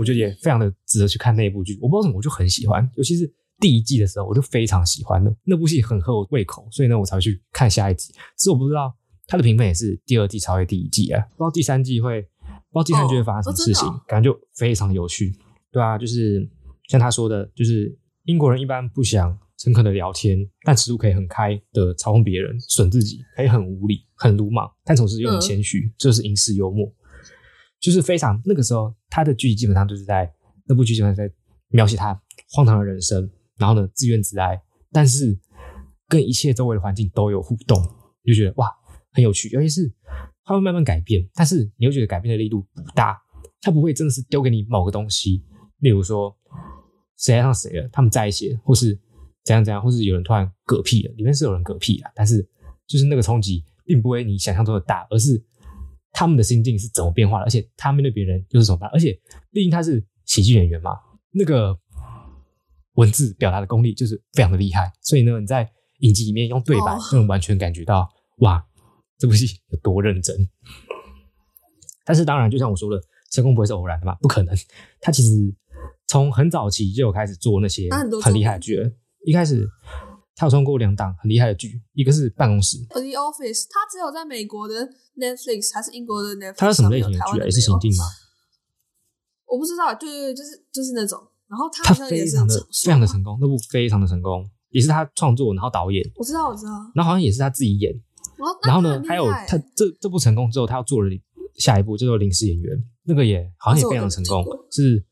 [0.00, 1.78] 我觉得也非常的值得去看那一部剧。
[1.80, 8.12] 我不知道为什么，我就很喜欢，尤其是第一季的时候，我就非常喜欢的那部戏，很合我胃口，所以呢，我才会去看下一集。
[8.36, 8.92] 只是我不知道
[9.28, 15.32] 它的评分也是第二季超越第一季啊，不知道第三季会，不知道第三季会发生什么事情，感觉就非常有趣。
[15.70, 16.44] 对啊，就是
[16.88, 26.88] 像他说的，就是英国人一般不想诚恳的聊天，但尺度可以很开的嘲讽别人，损自己，可以很无理、很鲁莽，但同时又很谦虚，这是英式幽默。
[27.80, 30.32] 就是非常那个时候，他的剧基本上就是在
[30.66, 31.32] 那部剧基本上在
[31.68, 34.60] 描写他荒唐的人生，然后呢自怨自哀，
[34.92, 35.36] 但是
[36.08, 37.76] 跟一切周围的环境都有互动，
[38.24, 38.68] 就觉得哇
[39.12, 39.48] 很有趣。
[39.50, 39.92] 尤其是
[40.44, 43.20] 他会慢慢改变，但是你又觉得改变的力度不大，
[43.60, 45.44] 他不会真的是丢给你某个东西，
[45.78, 46.36] 例如说
[47.16, 48.98] 谁爱上谁了，他们在一起了，或是
[49.48, 52.46] 怎样怎样，或是有人突然嗝屁了，里面是有人嗝屁了，但是
[52.86, 55.42] 就是那个冲击并不会你想象中的大，而是。
[56.10, 57.44] 他们的心境是怎么变化的？
[57.44, 58.90] 而且他面对别人又是怎么办？
[58.92, 59.12] 而且
[59.52, 60.92] 毕竟他是喜剧演员嘛，
[61.30, 61.78] 那个
[62.94, 64.90] 文字表达的功力就是非常的厉害。
[65.02, 68.08] 所以呢，你在影集里面用对白就能完全感觉到，哦、
[68.38, 68.66] 哇，
[69.18, 70.34] 这部戏有多认真。
[72.04, 74.56] 但是当然，就像我说的，成功不会是偶然的嘛，不可能。
[75.00, 75.54] 他其实
[76.08, 77.86] 从很早期就有开始做那些
[78.24, 78.90] 很厉害的剧了，
[79.28, 79.68] 一开始。
[80.40, 83.66] 他有创过两档很厉害的剧，一个是《办公室》，The Office。
[83.68, 86.54] 他只有在美国的 Netflix 还是英国的 Netflix？
[86.54, 87.38] 他是什么类型的剧？
[87.42, 88.04] 也是刑警吗？
[89.46, 91.18] 我不知道，对对对，就是就是那种。
[91.48, 96.08] 然后他他非常的非常的成功，那部非常的成功，也是他创作，然后导演。
[96.14, 96.70] 我知道，我知道。
[96.94, 97.92] 然后好像也是他自己演。
[98.64, 101.10] 然后呢，还有他这这部成功之后，他要做了
[101.56, 105.04] 下一部叫做《临时演员》，那个也好像也非常的成功，是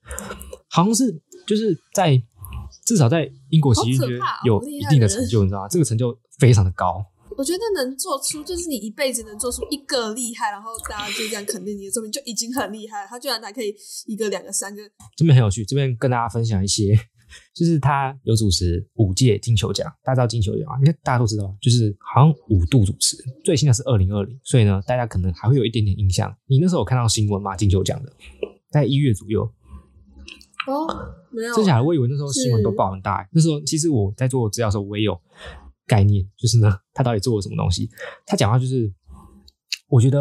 [0.69, 2.23] 好像是就是在。
[2.87, 4.09] 至少在英国喜剧圈
[4.45, 5.69] 有一定的成就，你知道吗？
[5.69, 7.05] 这个成就非常的高。
[7.37, 13.07] 我觉得能做出，就是你一辈子能做出一个厉害，然后大家就这样肯定你的作品，就已经很厉害了。
[13.07, 13.75] 他居然还可以
[14.07, 14.81] 一个、两个、三个。
[15.17, 16.99] 这边很有趣，这边跟大家分享一些
[17.53, 20.79] 就是他有主持五届金球奖，大家知道金球奖啊？
[20.79, 26.35] 应该大家都知道，就是好像五度主持，最新的是二零二零，所以呢，大家可能还会有一点点印象。
[26.47, 27.55] 你那时候有看到新闻吗？
[27.55, 28.11] 金球奖的，
[28.71, 29.47] 在一月左右。
[30.67, 30.87] 哦，
[31.31, 31.55] 没有。
[31.55, 31.85] 真假的？
[31.85, 33.23] 我以为那时候新闻都报很大。
[33.23, 35.21] 是那时候其实我在做资料的时候，我也有
[35.87, 37.89] 概念，就是呢，他到底做了什么东西？
[38.27, 38.93] 他讲话就是。
[39.89, 40.19] 我觉得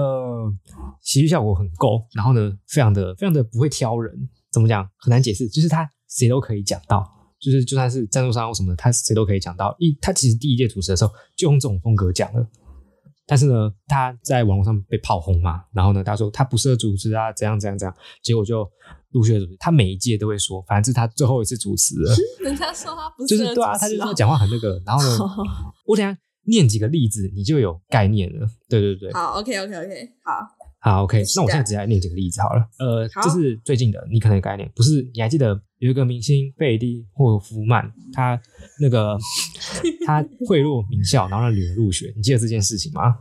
[1.01, 4.15] 喜剧效果很够，然后呢，非常的非常的不会挑人，
[4.51, 7.03] 怎么讲很难解释，就是他谁都可以讲到，
[7.39, 9.75] 就是就算是赞助商或什么的，他谁都可以讲到。
[9.79, 12.47] 一他其实第一届主持的时候就用这种风格讲了，
[13.25, 18.69] 但是呢，他在网络上被炮轰嘛，然后呢，他说他不适合主持啊，怎样怎样怎样，结果就
[19.15, 19.57] 陆续的主持。
[19.59, 22.15] 他每一届都会说，反正是他最后一次主持了。
[22.45, 25.17] 人家说他不是就是对啊，他就说讲话很那个，然后呢，
[25.87, 26.15] 我等下。
[26.47, 28.47] 念几个例子，你就有概念了。
[28.69, 30.47] 对对对，好，OK，OK，OK，好，
[30.79, 31.23] 好，OK。
[31.35, 32.63] 那我现在直接来念几个例子好了。
[32.77, 35.01] 呃，这是最近的，你可能有概念，不是？
[35.15, 38.39] 你还记得有一个明星贝蒂霍夫曼，他
[38.79, 39.17] 那个
[40.05, 43.15] 他贿赂名校，然后让女儿入学，你记得这件事情吗？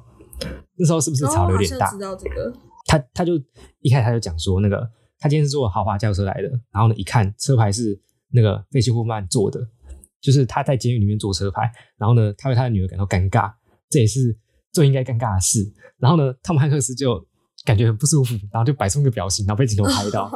[0.76, 1.90] 那时候是不是吵得有点大？
[1.90, 2.52] 知道这个。
[2.86, 3.40] 他他就
[3.80, 4.86] 一开始他就讲说，那个
[5.24, 7.98] 他今天是坐豪华轿车来的，然后呢，一看车牌是
[8.30, 9.66] 那个贝蒂霍夫曼坐的。
[10.20, 13.50] 就是他在监狱里面做车牌，然后呢，他为他的女儿感到尴尬，
[13.88, 14.36] 这也是
[14.70, 15.64] 最应该尴尬的事。
[15.96, 17.26] 然后呢，汤姆汉克斯就
[17.64, 20.30] 感觉很不舒服，然后就摆出一个表情，然后被镜头拍到。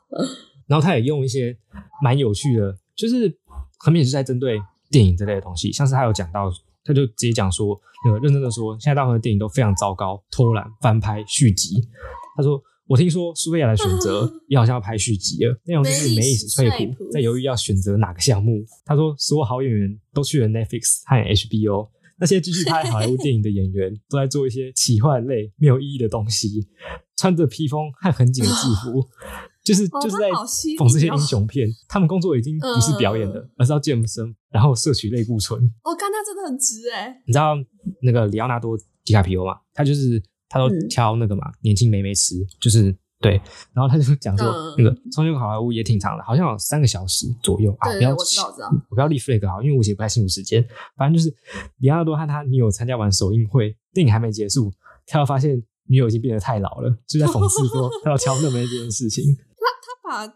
[0.66, 1.54] 然后他也用一些
[2.02, 3.38] 蛮有趣的，就是
[3.80, 4.58] 很明显是在针对
[4.90, 6.50] 电影这类的东西，像是他有讲到，
[6.82, 11.88] 他就直接讲说，那个认真的说，现在大部分的电影都非常糟糕，偷懒、翻拍、续集。
[12.34, 12.62] 他说。
[12.92, 18.62] 我听说苏菲亚的选择 也好像要拍续集了，内容就是梅莉史翠普在犹豫要选择哪个项目。
[18.84, 26.68] 他说，所有好演员都去了 Netflix 和 HBO，那些继续拍好莱坞电影的演员 都在做一些奇幻类没有意义的东西，
[27.16, 29.08] 穿着披风和很紧的制服，
[29.64, 31.66] 就是就是在讽刺这些英雄片。
[31.88, 35.58] 他们工作已经不是表演了，而是要健身，然后摄取类固醇。
[35.84, 37.54] 我看他真的很直哎，你知道
[38.02, 39.54] 那个里奥纳多·迪卡皮欧吗？
[39.72, 40.22] 他就是。
[40.52, 43.40] 他都挑那个嘛，嗯、年轻美眉吃，就是对，
[43.72, 47.90] 然后他就讲说，嗯、那个重庆好莱坞也挺长的，好像有三个小时左右啊。
[47.90, 50.62] 不要，我知道，我不要立 flag 好，因为我也不太清楚时间。
[50.94, 51.34] 反正就是
[51.78, 54.70] 李奥纳多和他女友参加完首映会，电影还没结束，
[55.06, 59.24] 他要发现女友已经变得太老了，就在讽刺说 他要挑那么一件事情。
[59.56, 60.34] 他他把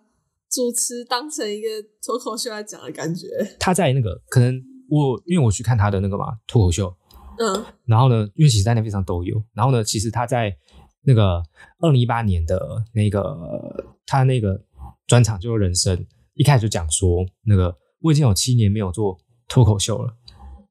[0.48, 1.68] 主持当成一个
[2.02, 3.26] 脱口秀来讲的感觉。
[3.60, 6.96] 他在那个可能我因为我去看他的那个嘛脱口秀。
[7.38, 9.42] 嗯，然后呢，因为其实在那边上都有。
[9.52, 10.56] 然后呢，其实他在
[11.02, 11.42] 那个
[11.80, 14.60] 二零一八年的那个他那个
[15.06, 19.18] 专场就是人生，一开始就讲说，那个我已经有七年没有做
[19.48, 20.14] 脱口秀了，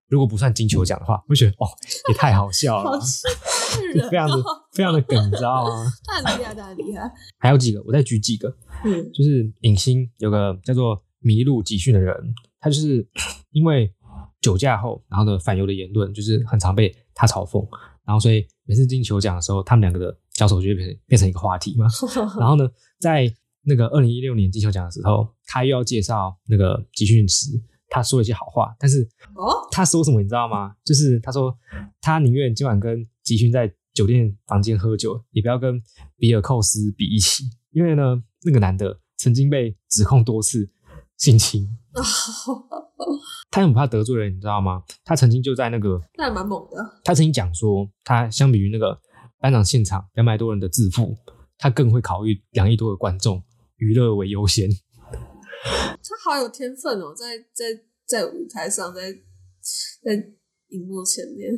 [0.08, 1.67] 如果不算金球奖的话，我觉得哦，
[2.10, 2.99] 也太好笑了，
[4.10, 5.86] 非常的非常的梗，你知道吗？
[6.06, 7.12] 太厉害，太厉害。
[7.38, 8.49] 还有几个，我再举几个，
[8.84, 12.15] 嗯，就是影星有个叫做麋鹿集训的人，
[12.60, 13.08] 他就是
[13.51, 13.93] 因为。
[14.46, 17.68] 酒驾后，然后呢，反犹的言论就是很常被他嘲讽，
[18.06, 21.88] 然后所以每次金球奖的时候，他们两个的交手就会变成变成一个话题嘛。
[22.40, 29.02] 然后呢，在那个二零一六年金球奖的时候，他又要介绍那个集训时，他说了一些好话，但是
[29.34, 30.76] 哦，他说什么你知道吗？
[30.84, 31.58] 就是他说
[32.00, 35.82] 他宁愿今晚跟集训在酒店房间喝酒，也不要跟
[36.18, 40.70] 比尔寇斯比一起，因为呢，那个男的曾经被指控多次
[41.17, 41.67] 性侵。
[43.51, 44.84] 他很怕得罪人，你知道吗？
[45.04, 46.99] 他曾经就在那个，那还蛮猛的。
[47.04, 48.99] 他曾经讲说，他相比于那个
[49.39, 51.15] 班长现场两百多人的自负，
[51.58, 53.41] 他更会考虑两亿多的观众，
[53.78, 54.69] 娱乐为优先。
[55.63, 57.65] 他好有天分哦，在在
[58.06, 59.12] 在舞台上，在
[60.04, 60.13] 在
[60.69, 61.49] 荧幕前面。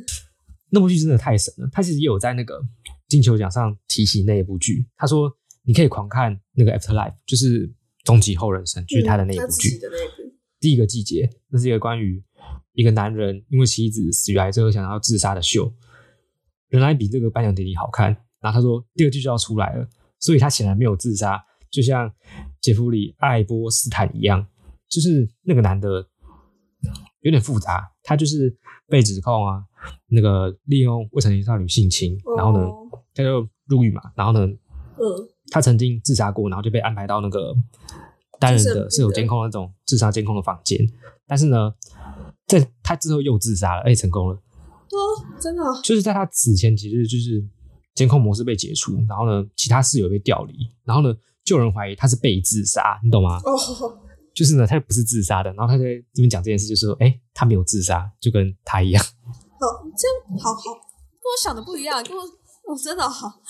[0.69, 1.67] 那部剧真的太神了。
[1.71, 2.61] 他其实也有在那个
[3.07, 4.87] 金球奖上提起那一部剧。
[4.95, 5.31] 他说，
[5.63, 7.73] 你可以狂看那个 Afterlife，就是
[8.07, 9.77] 终极后人生，就是他的那一部剧。
[9.77, 12.19] 嗯第一个季节，那是一个关于
[12.73, 15.71] 一个男人因为妻子死于癌症而想要自杀的秀，
[16.69, 18.07] 原来比这个颁奖典礼好看。
[18.39, 19.87] 然后他说第二季就要出来了，
[20.19, 21.39] 所以他显然没有自杀，
[21.69, 22.11] 就像
[22.59, 24.43] 杰弗里·爱波斯坦一样，
[24.89, 26.03] 就是那个男的
[27.19, 29.63] 有点复杂，他就是被指控啊，
[30.07, 32.67] 那个利用未成年少女性侵，然后呢
[33.13, 34.51] 他就入狱嘛，然后呢，
[34.99, 37.53] 嗯，他曾经自杀过，然后就被安排到那个。
[38.39, 40.77] 单人的是有监控的那种自杀监控的房间，
[41.25, 41.73] 但是呢，
[42.45, 44.35] 在他之后又自杀了，而且成功了。
[44.35, 44.97] 哦，
[45.41, 45.63] 真的？
[45.83, 47.43] 就是在他死前几日，就是
[47.95, 51.11] 监控模式被解除，然后呢，其他室友被调离，然后呢，
[51.43, 53.39] 就有人怀疑他是被自杀，你懂吗？
[53.43, 53.57] 哦，
[54.35, 59.03] 就是呢，他不是自杀的，然后他在这边讲这件事，就是说，哎，他没有自杀，就跟他一样。
[59.03, 62.21] 好，这样好好，跟我想的不一样，跟我，
[62.69, 63.41] 我，真的好。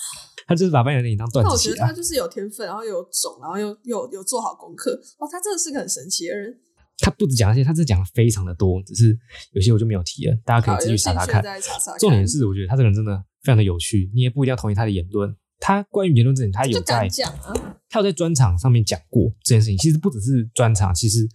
[0.48, 1.50] 他就是把颁奖典礼当段子。
[1.52, 4.98] 我觉得他就是有天分，然后有种，然后又又有做好功课。
[5.18, 6.58] 哇，他真的是个很神奇的人。
[7.00, 9.16] 他不止讲那些，他是讲的非常的多，只是
[9.52, 11.42] 有些我就没有提了，大家可以自己查查看。
[11.60, 15.36] 查查看重点是，我觉得他这个人真的非常的有趣，你也不一定要同意他的言论。
[15.60, 17.52] 他关于言论这点，他有在讲啊，
[17.90, 19.76] 他有在专场上面讲过这件事情。
[19.76, 21.28] 其实不只是专场，其实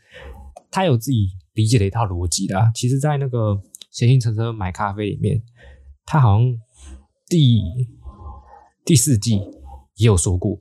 [0.71, 2.71] 他有自己理解的一套逻辑的。
[2.73, 3.51] 其实，在那个
[3.91, 5.41] 《闲行乘车买咖啡》里面，
[6.05, 6.57] 他好像
[7.27, 7.61] 第
[8.85, 9.39] 第四季
[9.95, 10.57] 也有说过。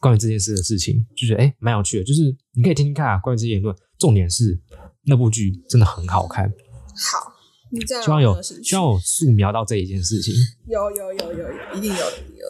[0.00, 2.04] 关于这件事的事情，就觉得哎，蛮有趣的。
[2.04, 3.74] 就是你可以听听看啊，关于这些言论。
[3.98, 4.60] 重点是
[5.04, 6.52] 那部剧真的很好看。
[6.94, 7.32] 好，
[7.70, 10.34] 你这样希望有希望有素描到这一件事情。
[10.68, 12.44] 有有有有有，一定有的有。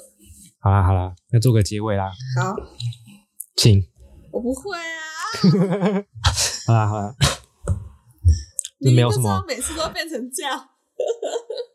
[0.58, 2.10] 好啦好啦，要做个结尾啦。
[2.40, 2.56] 好，
[3.54, 3.86] 请。
[4.32, 6.04] 我不会啊。
[6.66, 7.14] 好 啦好啦。
[8.78, 10.58] 你没有什么，每次都变成这样。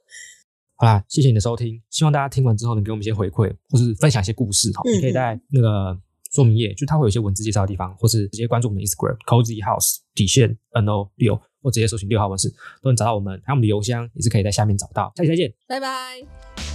[0.80, 4.72] 好啦，谢谢你的收听，希望大家听完之后能给我们一些回馈，或是分享一些故事。
[4.74, 6.00] 好，你可以在那个
[6.32, 12.50] 说明页，就它会有一些文字介绍的地方，或是直接关注我们的 Instagram Cozy House 底线 NO 六，或直接搜寻六号文字，
[12.82, 13.34] 都能找到我们。
[13.44, 15.12] 还有我们的邮箱也是可以在下面找到。
[15.18, 16.69] 下期再见，拜拜。